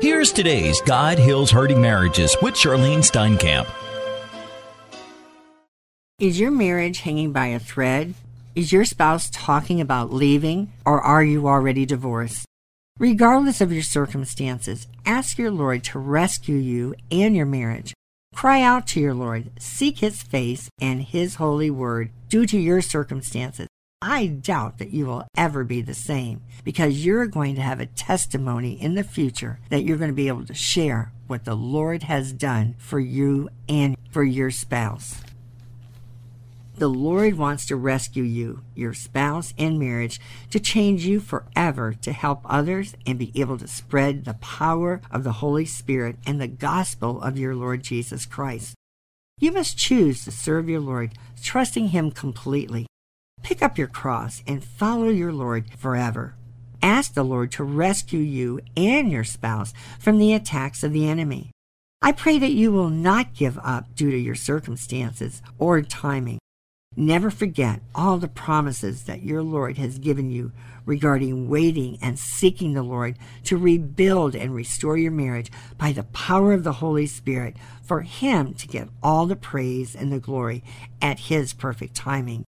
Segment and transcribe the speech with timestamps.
[0.00, 3.68] Here's today's God Heals Hurting Marriages with Charlyne Steinkamp.
[6.20, 8.14] Is your marriage hanging by a thread?
[8.54, 12.46] Is your spouse talking about leaving, or are you already divorced?
[13.00, 17.92] Regardless of your circumstances, ask your Lord to rescue you and your marriage.
[18.32, 22.82] Cry out to your Lord, seek His face and His holy word due to your
[22.82, 23.66] circumstances.
[24.00, 27.86] I doubt that you will ever be the same because you're going to have a
[27.86, 32.04] testimony in the future that you're going to be able to share what the Lord
[32.04, 35.20] has done for you and for your spouse.
[36.76, 40.20] The Lord wants to rescue you, your spouse, and marriage
[40.52, 45.24] to change you forever to help others and be able to spread the power of
[45.24, 48.76] the Holy Spirit and the gospel of your Lord Jesus Christ.
[49.40, 52.86] You must choose to serve your Lord, trusting Him completely.
[53.42, 56.34] Pick up your cross and follow your Lord forever.
[56.82, 61.50] Ask the Lord to rescue you and your spouse from the attacks of the enemy.
[62.00, 66.38] I pray that you will not give up due to your circumstances or timing.
[66.96, 70.52] Never forget all the promises that your Lord has given you
[70.84, 76.52] regarding waiting and seeking the Lord to rebuild and restore your marriage by the power
[76.52, 80.64] of the Holy Spirit for Him to get all the praise and the glory
[81.02, 82.44] at His perfect timing.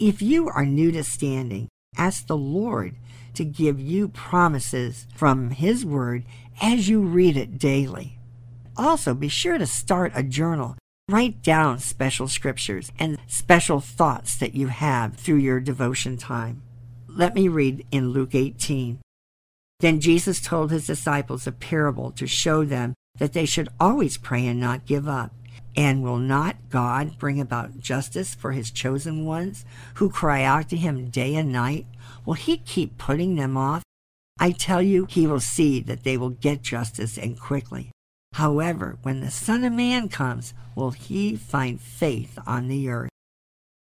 [0.00, 2.96] If you are new to standing, ask the Lord
[3.34, 6.24] to give you promises from His Word
[6.60, 8.18] as you read it daily.
[8.76, 10.76] Also, be sure to start a journal
[11.08, 16.62] Write down special scriptures and special thoughts that you have through your devotion time.
[17.08, 19.00] Let me read in Luke 18.
[19.80, 24.46] Then Jesus told his disciples a parable to show them that they should always pray
[24.46, 25.32] and not give up.
[25.76, 30.76] And will not God bring about justice for his chosen ones who cry out to
[30.76, 31.86] him day and night?
[32.26, 33.82] Will he keep putting them off?
[34.38, 37.90] I tell you, he will see that they will get justice and quickly.
[38.34, 43.10] However, when the Son of Man comes, will he find faith on the earth?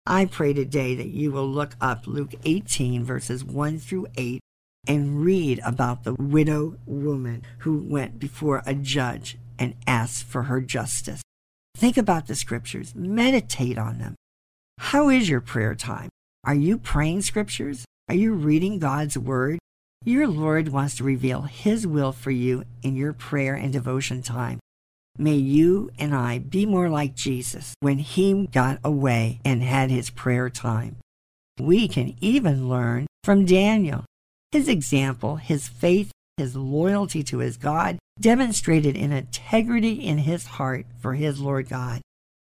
[0.06, 4.40] I pray today that you will look up Luke 18, verses 1 through 8,
[4.88, 10.62] and read about the widow woman who went before a judge and asked for her
[10.62, 11.22] justice.
[11.80, 14.16] Think about the scriptures, meditate on them.
[14.80, 16.10] How is your prayer time?
[16.44, 17.86] Are you praying scriptures?
[18.10, 19.60] Are you reading God's word?
[20.04, 24.60] Your Lord wants to reveal His will for you in your prayer and devotion time.
[25.18, 30.10] May you and I be more like Jesus when He got away and had His
[30.10, 30.98] prayer time.
[31.58, 34.04] We can even learn from Daniel.
[34.52, 40.86] His example, his faith, his loyalty to his God demonstrated an integrity in his heart
[41.00, 42.02] for his Lord God.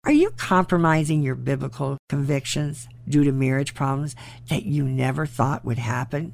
[0.05, 4.17] Are you compromising your biblical convictions due to marriage problems
[4.49, 6.33] that you never thought would happen?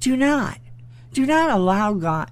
[0.00, 0.58] Do not,
[1.12, 2.30] do not allow God,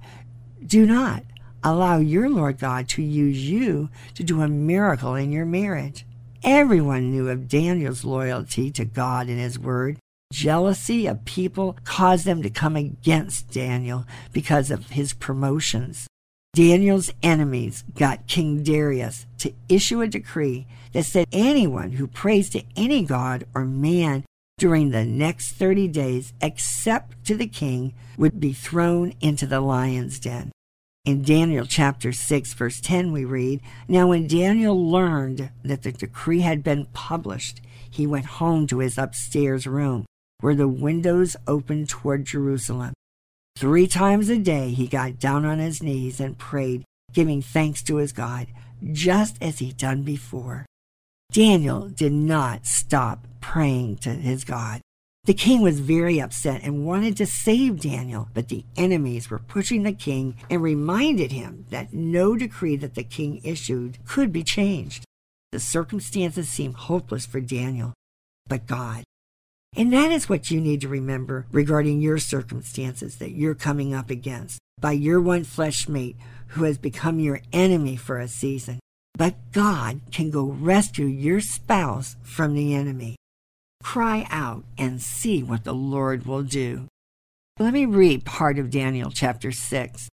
[0.65, 1.23] do not
[1.63, 6.05] allow your Lord God to use you to do a miracle in your marriage.
[6.43, 9.97] Everyone knew of Daniel's loyalty to God and his word.
[10.31, 16.07] Jealousy of people caused them to come against Daniel because of his promotions.
[16.53, 22.63] Daniel's enemies got King Darius to issue a decree that said anyone who prays to
[22.75, 24.23] any god or man
[24.57, 30.19] during the next 30 days, except to the king, would be thrown into the lion's
[30.19, 30.51] den.
[31.05, 36.41] In Daniel chapter 6, verse 10, we read Now, when Daniel learned that the decree
[36.41, 40.05] had been published, he went home to his upstairs room,
[40.41, 42.93] where the windows opened toward Jerusalem.
[43.57, 47.97] Three times a day he got down on his knees and prayed, giving thanks to
[47.97, 48.47] his God,
[48.91, 50.65] just as he'd done before.
[51.31, 54.81] Daniel did not stop praying to his God.
[55.25, 59.83] The king was very upset and wanted to save Daniel, but the enemies were pushing
[59.83, 65.03] the king and reminded him that no decree that the king issued could be changed.
[65.51, 67.93] The circumstances seemed hopeless for Daniel,
[68.47, 69.03] but God.
[69.75, 74.09] And that is what you need to remember regarding your circumstances that you're coming up
[74.09, 76.15] against by your one flesh mate
[76.49, 78.79] who has become your enemy for a season.
[79.17, 83.15] But God can go rescue your spouse from the enemy.
[83.83, 86.87] Cry out and see what the Lord will do.
[87.59, 90.07] Let me read part of Daniel chapter 6.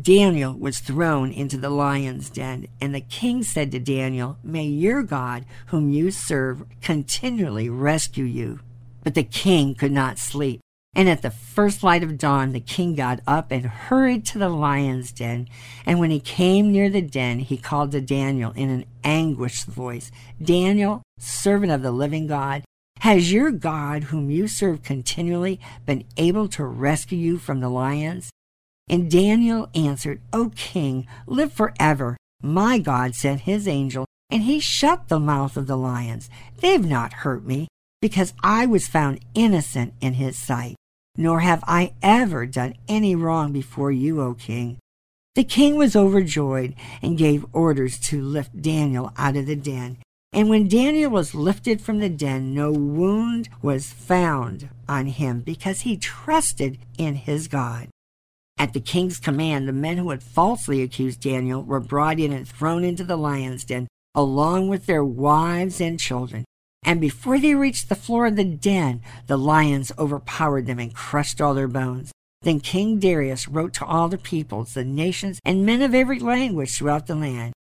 [0.00, 5.02] Daniel was thrown into the lion's den, and the king said to Daniel, May your
[5.02, 8.60] God, whom you serve, continually rescue you.
[9.06, 10.58] But the king could not sleep.
[10.92, 14.48] And at the first light of dawn, the king got up and hurried to the
[14.48, 15.46] lion's den.
[15.84, 20.10] And when he came near the den, he called to Daniel in an anguished voice
[20.42, 22.64] Daniel, servant of the living God,
[22.98, 28.28] has your God, whom you serve continually, been able to rescue you from the lions?
[28.88, 32.16] And Daniel answered, O king, live forever.
[32.42, 36.28] My God sent his angel, and he shut the mouth of the lions.
[36.60, 37.68] They've not hurt me,
[38.00, 40.76] because I was found innocent in his sight.
[41.16, 44.78] Nor have I ever done any wrong before you, O king.
[45.34, 49.98] The king was overjoyed and gave orders to lift Daniel out of the den.
[50.32, 55.80] And when Daniel was lifted from the den, no wound was found on him because
[55.80, 57.88] he trusted in his God.
[58.58, 62.48] At the king's command, the men who had falsely accused Daniel were brought in and
[62.48, 66.44] thrown into the lion's den, along with their wives and children.
[66.82, 71.40] And before they reached the floor of the den, the lions overpowered them and crushed
[71.40, 72.12] all their bones.
[72.42, 76.76] Then King Darius wrote to all the peoples, the nations, and men of every language
[76.76, 77.52] throughout the land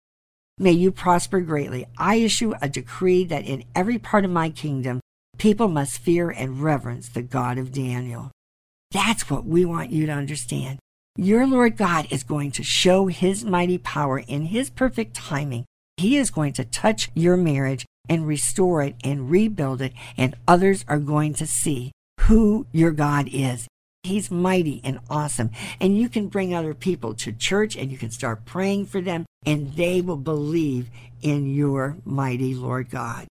[0.57, 1.85] May you prosper greatly.
[1.97, 5.01] I issue a decree that in every part of my kingdom,
[5.37, 8.31] people must fear and reverence the God of Daniel.
[8.91, 10.79] That's what we want you to understand.
[11.17, 15.65] Your Lord God is going to show his mighty power in his perfect timing.
[15.97, 20.85] He is going to touch your marriage and restore it and rebuild it, and others
[20.87, 23.67] are going to see who your God is.
[24.03, 25.49] He's mighty and awesome.
[25.79, 29.25] And you can bring other people to church and you can start praying for them,
[29.45, 30.89] and they will believe
[31.21, 33.27] in your mighty Lord God.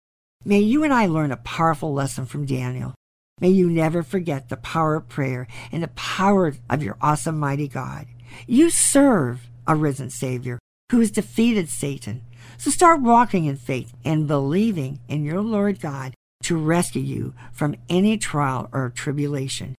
[0.45, 2.95] May you and I learn a powerful lesson from Daniel.
[3.41, 7.69] May you never forget the power of prayer and the power of your awesome, mighty
[7.69, 8.07] God.
[8.47, 10.59] You serve a risen Savior
[10.91, 12.23] who has defeated Satan.
[12.63, 16.15] So start walking in faith and believing in your Lord God
[16.45, 19.75] to rescue you from any trial or tribulation.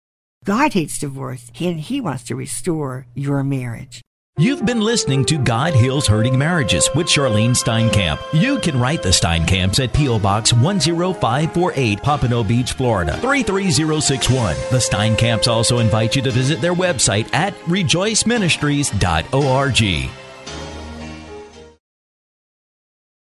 [0.45, 4.03] God hates divorce and he wants to restore your marriage.
[4.37, 8.19] You've been listening to God Heals Hurting Marriages with Charlyne Steinkamp.
[8.33, 10.19] You can write the Steinkamps at P.O.
[10.19, 14.57] Box 10548, Pompano Beach, Florida 33061.
[14.73, 20.22] The Steinkamps also invite you to visit their website at rejoiceministries.org.